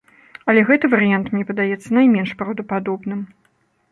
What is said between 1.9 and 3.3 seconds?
найменш праўдападобным.